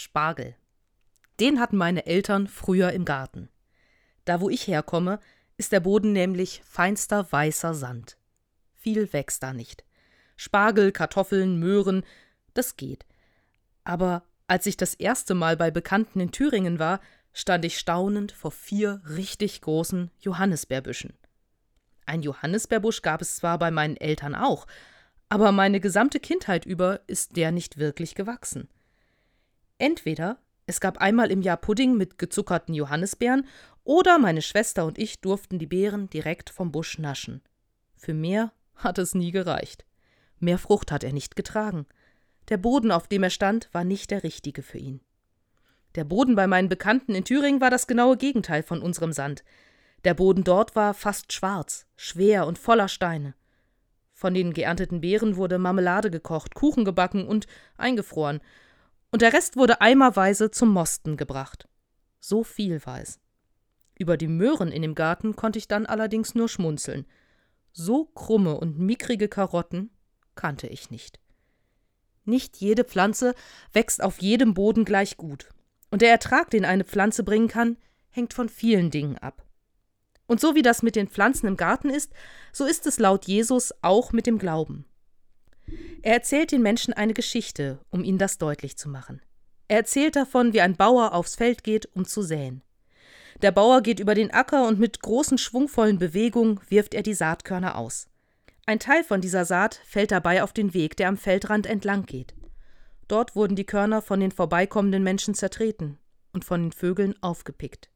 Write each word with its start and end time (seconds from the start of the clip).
Spargel. 0.00 0.56
Den 1.38 1.60
hatten 1.60 1.76
meine 1.76 2.06
Eltern 2.06 2.46
früher 2.46 2.92
im 2.92 3.04
Garten. 3.04 3.48
Da, 4.24 4.40
wo 4.40 4.50
ich 4.50 4.66
herkomme, 4.66 5.20
ist 5.56 5.72
der 5.72 5.80
Boden 5.80 6.12
nämlich 6.12 6.62
feinster 6.64 7.30
weißer 7.30 7.74
Sand. 7.74 8.16
Viel 8.74 9.12
wächst 9.12 9.42
da 9.42 9.52
nicht. 9.52 9.84
Spargel, 10.36 10.90
Kartoffeln, 10.90 11.58
Möhren, 11.58 12.04
das 12.54 12.76
geht. 12.76 13.04
Aber 13.84 14.24
als 14.46 14.66
ich 14.66 14.76
das 14.76 14.94
erste 14.94 15.34
Mal 15.34 15.56
bei 15.56 15.70
Bekannten 15.70 16.18
in 16.20 16.32
Thüringen 16.32 16.78
war, 16.78 17.00
stand 17.32 17.64
ich 17.64 17.78
staunend 17.78 18.32
vor 18.32 18.50
vier 18.50 19.02
richtig 19.04 19.60
großen 19.60 20.10
Johannisbeerbüschen. 20.18 21.12
Ein 22.06 22.22
Johannisbeerbusch 22.22 23.02
gab 23.02 23.20
es 23.22 23.36
zwar 23.36 23.58
bei 23.58 23.70
meinen 23.70 23.96
Eltern 23.96 24.34
auch, 24.34 24.66
aber 25.28 25.52
meine 25.52 25.78
gesamte 25.78 26.18
Kindheit 26.20 26.66
über 26.66 27.00
ist 27.06 27.36
der 27.36 27.52
nicht 27.52 27.76
wirklich 27.76 28.14
gewachsen. 28.14 28.68
Entweder 29.80 30.38
es 30.66 30.78
gab 30.78 30.98
einmal 30.98 31.30
im 31.30 31.40
Jahr 31.40 31.56
Pudding 31.56 31.96
mit 31.96 32.18
gezuckerten 32.18 32.74
Johannisbeeren, 32.74 33.46
oder 33.82 34.18
meine 34.18 34.42
Schwester 34.42 34.84
und 34.84 34.98
ich 34.98 35.22
durften 35.22 35.58
die 35.58 35.66
Beeren 35.66 36.10
direkt 36.10 36.50
vom 36.50 36.70
Busch 36.70 36.98
naschen. 36.98 37.40
Für 37.96 38.12
mehr 38.12 38.52
hat 38.74 38.98
es 38.98 39.14
nie 39.14 39.30
gereicht. 39.30 39.86
Mehr 40.38 40.58
Frucht 40.58 40.92
hat 40.92 41.02
er 41.02 41.14
nicht 41.14 41.34
getragen. 41.34 41.86
Der 42.50 42.58
Boden, 42.58 42.92
auf 42.92 43.08
dem 43.08 43.22
er 43.22 43.30
stand, 43.30 43.70
war 43.72 43.84
nicht 43.84 44.10
der 44.10 44.22
richtige 44.22 44.62
für 44.62 44.76
ihn. 44.76 45.00
Der 45.94 46.04
Boden 46.04 46.36
bei 46.36 46.46
meinen 46.46 46.68
Bekannten 46.68 47.14
in 47.14 47.24
Thüringen 47.24 47.62
war 47.62 47.70
das 47.70 47.86
genaue 47.86 48.18
Gegenteil 48.18 48.62
von 48.62 48.82
unserem 48.82 49.12
Sand. 49.12 49.44
Der 50.04 50.12
Boden 50.12 50.44
dort 50.44 50.76
war 50.76 50.92
fast 50.92 51.32
schwarz, 51.32 51.86
schwer 51.96 52.46
und 52.46 52.58
voller 52.58 52.88
Steine. 52.88 53.34
Von 54.12 54.34
den 54.34 54.52
geernteten 54.52 55.00
Beeren 55.00 55.36
wurde 55.36 55.58
Marmelade 55.58 56.10
gekocht, 56.10 56.54
Kuchen 56.54 56.84
gebacken 56.84 57.26
und 57.26 57.46
eingefroren, 57.78 58.40
und 59.10 59.22
der 59.22 59.32
Rest 59.32 59.56
wurde 59.56 59.80
eimerweise 59.80 60.50
zum 60.50 60.72
Mosten 60.72 61.16
gebracht. 61.16 61.68
So 62.20 62.44
viel 62.44 62.84
war 62.86 63.00
es. 63.00 63.18
Über 63.98 64.16
die 64.16 64.28
Möhren 64.28 64.72
in 64.72 64.82
dem 64.82 64.94
Garten 64.94 65.36
konnte 65.36 65.58
ich 65.58 65.68
dann 65.68 65.86
allerdings 65.86 66.34
nur 66.34 66.48
schmunzeln. 66.48 67.06
So 67.72 68.06
krumme 68.06 68.56
und 68.56 68.78
mickrige 68.78 69.28
Karotten 69.28 69.90
kannte 70.34 70.66
ich 70.66 70.90
nicht. 70.90 71.20
Nicht 72.24 72.58
jede 72.58 72.84
Pflanze 72.84 73.34
wächst 73.72 74.02
auf 74.02 74.20
jedem 74.20 74.54
Boden 74.54 74.84
gleich 74.84 75.16
gut, 75.16 75.48
und 75.90 76.02
der 76.02 76.10
Ertrag, 76.10 76.50
den 76.50 76.64
eine 76.64 76.84
Pflanze 76.84 77.24
bringen 77.24 77.48
kann, 77.48 77.76
hängt 78.10 78.34
von 78.34 78.48
vielen 78.48 78.90
Dingen 78.90 79.18
ab. 79.18 79.44
Und 80.26 80.40
so 80.40 80.54
wie 80.54 80.62
das 80.62 80.82
mit 80.82 80.94
den 80.94 81.08
Pflanzen 81.08 81.46
im 81.46 81.56
Garten 81.56 81.90
ist, 81.90 82.12
so 82.52 82.64
ist 82.64 82.86
es 82.86 82.98
laut 82.98 83.26
Jesus 83.26 83.74
auch 83.82 84.12
mit 84.12 84.26
dem 84.26 84.38
Glauben. 84.38 84.84
Er 86.02 86.14
erzählt 86.14 86.52
den 86.52 86.62
Menschen 86.62 86.94
eine 86.94 87.14
Geschichte, 87.14 87.78
um 87.90 88.04
ihnen 88.04 88.18
das 88.18 88.38
deutlich 88.38 88.76
zu 88.76 88.88
machen. 88.88 89.20
Er 89.68 89.78
erzählt 89.78 90.16
davon, 90.16 90.52
wie 90.52 90.60
ein 90.60 90.76
Bauer 90.76 91.14
aufs 91.14 91.36
Feld 91.36 91.62
geht, 91.62 91.88
um 91.94 92.04
zu 92.04 92.22
säen. 92.22 92.62
Der 93.42 93.52
Bauer 93.52 93.80
geht 93.82 94.00
über 94.00 94.14
den 94.14 94.30
Acker 94.32 94.66
und 94.66 94.78
mit 94.78 95.00
großen 95.00 95.38
schwungvollen 95.38 95.98
Bewegungen 95.98 96.60
wirft 96.68 96.94
er 96.94 97.02
die 97.02 97.14
Saatkörner 97.14 97.76
aus. 97.76 98.08
Ein 98.66 98.78
Teil 98.78 99.04
von 99.04 99.20
dieser 99.20 99.44
Saat 99.44 99.80
fällt 99.84 100.10
dabei 100.10 100.42
auf 100.42 100.52
den 100.52 100.74
Weg, 100.74 100.96
der 100.96 101.08
am 101.08 101.16
Feldrand 101.16 101.66
entlang 101.66 102.04
geht. 102.04 102.34
Dort 103.08 103.34
wurden 103.34 103.56
die 103.56 103.64
Körner 103.64 104.02
von 104.02 104.20
den 104.20 104.30
vorbeikommenden 104.30 105.02
Menschen 105.02 105.34
zertreten 105.34 105.98
und 106.32 106.44
von 106.44 106.62
den 106.62 106.72
Vögeln 106.72 107.14
aufgepickt. 107.22 107.90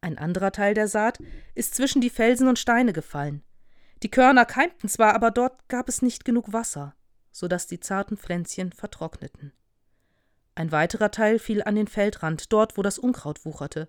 Ein 0.00 0.18
anderer 0.18 0.52
Teil 0.52 0.74
der 0.74 0.88
Saat 0.88 1.18
ist 1.54 1.74
zwischen 1.74 2.00
die 2.00 2.10
Felsen 2.10 2.48
und 2.48 2.58
Steine 2.58 2.92
gefallen. 2.92 3.42
Die 4.02 4.10
Körner 4.10 4.44
keimten 4.44 4.88
zwar, 4.88 5.14
aber 5.14 5.30
dort 5.30 5.68
gab 5.68 5.88
es 5.88 6.02
nicht 6.02 6.24
genug 6.24 6.52
Wasser, 6.52 6.94
so 7.30 7.46
dass 7.46 7.66
die 7.66 7.80
zarten 7.80 8.16
Pflänzchen 8.16 8.72
vertrockneten. 8.72 9.52
Ein 10.54 10.72
weiterer 10.72 11.10
Teil 11.10 11.38
fiel 11.38 11.62
an 11.62 11.76
den 11.76 11.86
Feldrand, 11.86 12.52
dort, 12.52 12.76
wo 12.76 12.82
das 12.82 12.98
Unkraut 12.98 13.44
wucherte. 13.44 13.88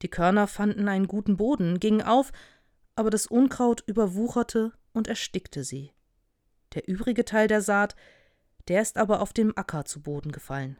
Die 0.00 0.08
Körner 0.08 0.46
fanden 0.46 0.88
einen 0.88 1.06
guten 1.06 1.36
Boden, 1.36 1.80
gingen 1.80 2.02
auf, 2.02 2.32
aber 2.94 3.10
das 3.10 3.26
Unkraut 3.26 3.82
überwucherte 3.86 4.72
und 4.92 5.08
erstickte 5.08 5.64
sie. 5.64 5.92
Der 6.74 6.88
übrige 6.88 7.24
Teil 7.24 7.48
der 7.48 7.60
Saat, 7.60 7.94
der 8.68 8.80
ist 8.80 8.96
aber 8.96 9.20
auf 9.20 9.32
dem 9.32 9.56
Acker 9.56 9.84
zu 9.84 10.00
Boden 10.02 10.32
gefallen. 10.32 10.78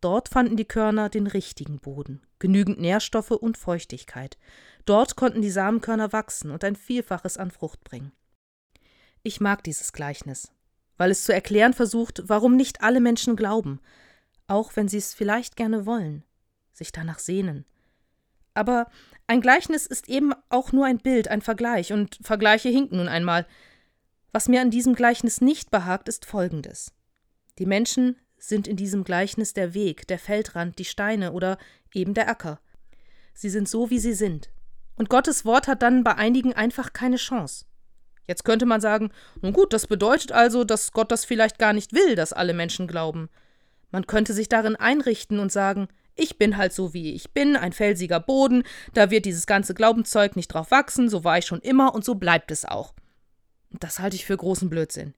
Dort 0.00 0.28
fanden 0.28 0.56
die 0.56 0.64
Körner 0.64 1.08
den 1.08 1.28
richtigen 1.28 1.78
Boden, 1.78 2.26
genügend 2.40 2.80
Nährstoffe 2.80 3.30
und 3.30 3.56
Feuchtigkeit. 3.56 4.36
Dort 4.84 5.16
konnten 5.16 5.42
die 5.42 5.50
Samenkörner 5.50 6.12
wachsen 6.12 6.50
und 6.50 6.64
ein 6.64 6.76
Vielfaches 6.76 7.36
an 7.36 7.50
Frucht 7.50 7.84
bringen. 7.84 8.12
Ich 9.22 9.40
mag 9.40 9.62
dieses 9.62 9.92
Gleichnis, 9.92 10.50
weil 10.96 11.10
es 11.10 11.24
zu 11.24 11.32
erklären 11.32 11.72
versucht, 11.72 12.22
warum 12.26 12.56
nicht 12.56 12.82
alle 12.82 13.00
Menschen 13.00 13.36
glauben, 13.36 13.80
auch 14.48 14.74
wenn 14.74 14.88
sie 14.88 14.98
es 14.98 15.14
vielleicht 15.14 15.56
gerne 15.56 15.86
wollen, 15.86 16.24
sich 16.72 16.90
danach 16.90 17.20
sehnen, 17.20 17.64
aber 18.54 18.90
ein 19.26 19.40
Gleichnis 19.40 19.86
ist 19.86 20.08
eben 20.08 20.32
auch 20.48 20.72
nur 20.72 20.86
ein 20.86 20.98
Bild, 20.98 21.28
ein 21.28 21.40
Vergleich, 21.40 21.92
und 21.92 22.18
Vergleiche 22.22 22.68
hinken 22.68 22.98
nun 22.98 23.08
einmal. 23.08 23.46
Was 24.32 24.48
mir 24.48 24.60
an 24.60 24.70
diesem 24.70 24.94
Gleichnis 24.94 25.40
nicht 25.40 25.70
behagt, 25.70 26.08
ist 26.08 26.26
Folgendes. 26.26 26.92
Die 27.58 27.66
Menschen 27.66 28.16
sind 28.38 28.66
in 28.66 28.76
diesem 28.76 29.04
Gleichnis 29.04 29.52
der 29.52 29.74
Weg, 29.74 30.06
der 30.08 30.18
Feldrand, 30.18 30.78
die 30.78 30.84
Steine 30.84 31.32
oder 31.32 31.58
eben 31.94 32.14
der 32.14 32.28
Acker. 32.28 32.60
Sie 33.34 33.50
sind 33.50 33.68
so, 33.68 33.90
wie 33.90 33.98
sie 33.98 34.14
sind. 34.14 34.50
Und 34.96 35.08
Gottes 35.08 35.44
Wort 35.44 35.68
hat 35.68 35.82
dann 35.82 36.04
bei 36.04 36.14
einigen 36.16 36.52
einfach 36.52 36.92
keine 36.92 37.16
Chance. 37.16 37.64
Jetzt 38.28 38.44
könnte 38.44 38.66
man 38.66 38.80
sagen, 38.80 39.10
nun 39.40 39.52
gut, 39.52 39.72
das 39.72 39.86
bedeutet 39.86 40.32
also, 40.32 40.64
dass 40.64 40.92
Gott 40.92 41.10
das 41.10 41.24
vielleicht 41.24 41.58
gar 41.58 41.72
nicht 41.72 41.92
will, 41.92 42.14
dass 42.14 42.32
alle 42.32 42.54
Menschen 42.54 42.86
glauben. 42.86 43.28
Man 43.90 44.06
könnte 44.06 44.32
sich 44.32 44.48
darin 44.48 44.76
einrichten 44.76 45.38
und 45.38 45.52
sagen, 45.52 45.88
ich 46.14 46.38
bin 46.38 46.56
halt 46.56 46.72
so, 46.72 46.94
wie 46.94 47.14
ich 47.14 47.32
bin, 47.32 47.56
ein 47.56 47.72
felsiger 47.72 48.20
Boden, 48.20 48.64
da 48.94 49.10
wird 49.10 49.24
dieses 49.24 49.46
ganze 49.46 49.74
Glaubenszeug 49.74 50.36
nicht 50.36 50.48
drauf 50.48 50.70
wachsen, 50.70 51.08
so 51.08 51.24
war 51.24 51.38
ich 51.38 51.46
schon 51.46 51.60
immer 51.60 51.94
und 51.94 52.04
so 52.04 52.14
bleibt 52.14 52.50
es 52.50 52.64
auch. 52.64 52.94
Das 53.70 53.98
halte 53.98 54.16
ich 54.16 54.26
für 54.26 54.36
großen 54.36 54.68
Blödsinn. 54.68 55.14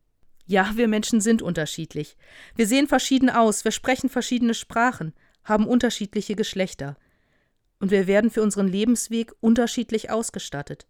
Ja, 0.46 0.72
wir 0.74 0.88
Menschen 0.88 1.20
sind 1.20 1.42
unterschiedlich. 1.42 2.16
Wir 2.54 2.66
sehen 2.66 2.86
verschieden 2.86 3.30
aus, 3.30 3.64
wir 3.64 3.72
sprechen 3.72 4.08
verschiedene 4.08 4.54
Sprachen, 4.54 5.14
haben 5.42 5.66
unterschiedliche 5.66 6.36
Geschlechter. 6.36 6.96
Und 7.84 7.90
wir 7.90 8.06
werden 8.06 8.30
für 8.30 8.40
unseren 8.40 8.66
Lebensweg 8.66 9.34
unterschiedlich 9.40 10.10
ausgestattet. 10.10 10.86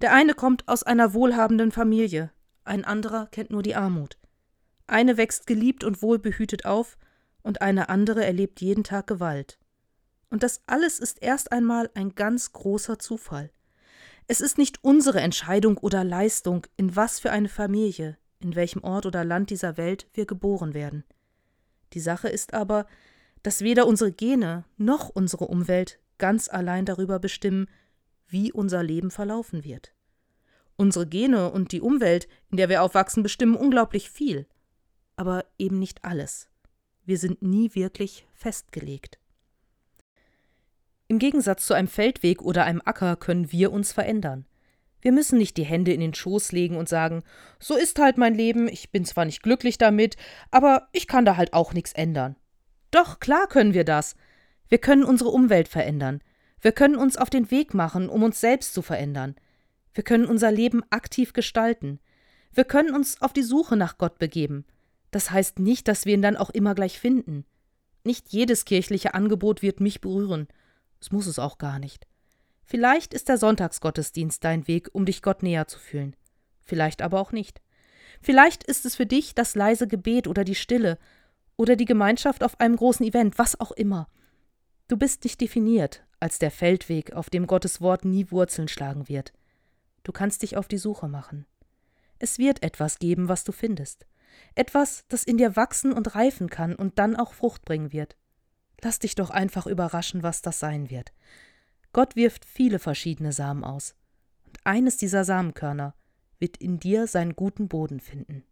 Der 0.00 0.12
eine 0.12 0.34
kommt 0.34 0.66
aus 0.66 0.82
einer 0.82 1.14
wohlhabenden 1.14 1.70
Familie, 1.70 2.32
ein 2.64 2.84
anderer 2.84 3.28
kennt 3.30 3.50
nur 3.50 3.62
die 3.62 3.76
Armut. 3.76 4.18
Eine 4.88 5.16
wächst 5.16 5.46
geliebt 5.46 5.84
und 5.84 6.02
wohlbehütet 6.02 6.64
auf, 6.64 6.98
und 7.44 7.62
eine 7.62 7.88
andere 7.88 8.24
erlebt 8.24 8.60
jeden 8.60 8.82
Tag 8.82 9.06
Gewalt. 9.06 9.60
Und 10.28 10.42
das 10.42 10.60
alles 10.66 10.98
ist 10.98 11.22
erst 11.22 11.52
einmal 11.52 11.88
ein 11.94 12.16
ganz 12.16 12.52
großer 12.52 12.98
Zufall. 12.98 13.52
Es 14.26 14.40
ist 14.40 14.58
nicht 14.58 14.82
unsere 14.82 15.20
Entscheidung 15.20 15.78
oder 15.78 16.02
Leistung, 16.02 16.66
in 16.76 16.96
was 16.96 17.20
für 17.20 17.30
eine 17.30 17.48
Familie, 17.48 18.18
in 18.40 18.56
welchem 18.56 18.82
Ort 18.82 19.06
oder 19.06 19.22
Land 19.22 19.50
dieser 19.50 19.76
Welt 19.76 20.08
wir 20.14 20.26
geboren 20.26 20.74
werden. 20.74 21.04
Die 21.92 22.00
Sache 22.00 22.28
ist 22.28 22.54
aber, 22.54 22.86
dass 23.44 23.60
weder 23.60 23.86
unsere 23.86 24.10
Gene 24.10 24.64
noch 24.76 25.10
unsere 25.10 25.44
Umwelt 25.44 26.00
ganz 26.18 26.48
allein 26.48 26.84
darüber 26.84 27.18
bestimmen, 27.18 27.68
wie 28.26 28.52
unser 28.52 28.82
Leben 28.82 29.10
verlaufen 29.10 29.64
wird. 29.64 29.94
Unsere 30.76 31.06
Gene 31.06 31.50
und 31.50 31.72
die 31.72 31.80
Umwelt, 31.80 32.26
in 32.50 32.56
der 32.56 32.68
wir 32.68 32.82
aufwachsen, 32.82 33.22
bestimmen 33.22 33.54
unglaublich 33.54 34.10
viel, 34.10 34.46
aber 35.16 35.44
eben 35.58 35.78
nicht 35.78 36.04
alles. 36.04 36.48
Wir 37.04 37.18
sind 37.18 37.42
nie 37.42 37.74
wirklich 37.74 38.26
festgelegt. 38.34 39.18
Im 41.06 41.18
Gegensatz 41.18 41.66
zu 41.66 41.74
einem 41.74 41.88
Feldweg 41.88 42.42
oder 42.42 42.64
einem 42.64 42.82
Acker 42.84 43.16
können 43.16 43.52
wir 43.52 43.72
uns 43.72 43.92
verändern. 43.92 44.46
Wir 45.02 45.12
müssen 45.12 45.36
nicht 45.36 45.58
die 45.58 45.64
Hände 45.64 45.92
in 45.92 46.00
den 46.00 46.14
Schoß 46.14 46.52
legen 46.52 46.76
und 46.76 46.88
sagen, 46.88 47.22
so 47.60 47.76
ist 47.76 47.98
halt 47.98 48.16
mein 48.16 48.34
Leben, 48.34 48.68
ich 48.68 48.90
bin 48.90 49.04
zwar 49.04 49.26
nicht 49.26 49.42
glücklich 49.42 49.76
damit, 49.76 50.16
aber 50.50 50.88
ich 50.92 51.06
kann 51.06 51.26
da 51.26 51.36
halt 51.36 51.52
auch 51.52 51.74
nichts 51.74 51.92
ändern. 51.92 52.36
Doch, 52.90 53.20
klar 53.20 53.46
können 53.46 53.74
wir 53.74 53.84
das. 53.84 54.16
Wir 54.74 54.80
können 54.80 55.04
unsere 55.04 55.30
Umwelt 55.30 55.68
verändern. 55.68 56.20
Wir 56.60 56.72
können 56.72 56.96
uns 56.96 57.16
auf 57.16 57.30
den 57.30 57.52
Weg 57.52 57.74
machen, 57.74 58.08
um 58.08 58.24
uns 58.24 58.40
selbst 58.40 58.74
zu 58.74 58.82
verändern. 58.82 59.36
Wir 59.92 60.02
können 60.02 60.26
unser 60.26 60.50
Leben 60.50 60.82
aktiv 60.90 61.32
gestalten. 61.32 62.00
Wir 62.52 62.64
können 62.64 62.92
uns 62.92 63.22
auf 63.22 63.32
die 63.32 63.44
Suche 63.44 63.76
nach 63.76 63.98
Gott 63.98 64.18
begeben. 64.18 64.64
Das 65.12 65.30
heißt 65.30 65.60
nicht, 65.60 65.86
dass 65.86 66.06
wir 66.06 66.14
ihn 66.14 66.22
dann 66.22 66.36
auch 66.36 66.50
immer 66.50 66.74
gleich 66.74 66.98
finden. 66.98 67.44
Nicht 68.02 68.32
jedes 68.32 68.64
kirchliche 68.64 69.14
Angebot 69.14 69.62
wird 69.62 69.78
mich 69.78 70.00
berühren. 70.00 70.48
Es 71.00 71.12
muss 71.12 71.28
es 71.28 71.38
auch 71.38 71.58
gar 71.58 71.78
nicht. 71.78 72.08
Vielleicht 72.64 73.14
ist 73.14 73.28
der 73.28 73.38
Sonntagsgottesdienst 73.38 74.42
dein 74.42 74.66
Weg, 74.66 74.88
um 74.92 75.06
dich 75.06 75.22
Gott 75.22 75.44
näher 75.44 75.68
zu 75.68 75.78
fühlen. 75.78 76.16
Vielleicht 76.64 77.00
aber 77.00 77.20
auch 77.20 77.30
nicht. 77.30 77.62
Vielleicht 78.20 78.64
ist 78.64 78.84
es 78.86 78.96
für 78.96 79.06
dich 79.06 79.36
das 79.36 79.54
leise 79.54 79.86
Gebet 79.86 80.26
oder 80.26 80.42
die 80.42 80.56
Stille 80.56 80.98
oder 81.56 81.76
die 81.76 81.84
Gemeinschaft 81.84 82.42
auf 82.42 82.58
einem 82.58 82.74
großen 82.74 83.06
Event, 83.06 83.38
was 83.38 83.60
auch 83.60 83.70
immer. 83.70 84.08
Du 84.88 84.96
bist 84.96 85.24
nicht 85.24 85.40
definiert 85.40 86.04
als 86.20 86.38
der 86.38 86.50
Feldweg, 86.50 87.12
auf 87.12 87.28
dem 87.28 87.46
Gottes 87.46 87.82
Wort 87.82 88.04
nie 88.06 88.30
Wurzeln 88.30 88.68
schlagen 88.68 89.08
wird. 89.08 89.34
Du 90.04 90.12
kannst 90.12 90.42
dich 90.42 90.56
auf 90.56 90.68
die 90.68 90.78
Suche 90.78 91.06
machen. 91.06 91.44
Es 92.18 92.38
wird 92.38 92.62
etwas 92.62 92.98
geben, 92.98 93.28
was 93.28 93.44
du 93.44 93.52
findest. 93.52 94.06
Etwas, 94.54 95.04
das 95.08 95.24
in 95.24 95.36
dir 95.36 95.54
wachsen 95.56 95.92
und 95.92 96.14
reifen 96.14 96.48
kann 96.48 96.74
und 96.74 96.98
dann 96.98 97.16
auch 97.16 97.34
Frucht 97.34 97.64
bringen 97.66 97.92
wird. 97.92 98.16
Lass 98.82 98.98
dich 98.98 99.14
doch 99.14 99.30
einfach 99.30 99.66
überraschen, 99.66 100.22
was 100.22 100.40
das 100.40 100.58
sein 100.60 100.88
wird. 100.88 101.12
Gott 101.92 102.16
wirft 102.16 102.44
viele 102.44 102.78
verschiedene 102.78 103.32
Samen 103.32 103.64
aus. 103.64 103.94
Und 104.46 104.58
eines 104.64 104.96
dieser 104.96 105.24
Samenkörner 105.24 105.94
wird 106.38 106.56
in 106.56 106.78
dir 106.78 107.06
seinen 107.06 107.36
guten 107.36 107.68
Boden 107.68 108.00
finden. 108.00 108.44